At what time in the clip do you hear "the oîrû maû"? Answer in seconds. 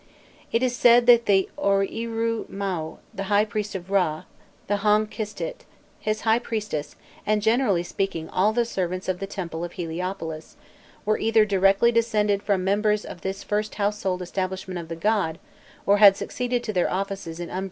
1.27-2.97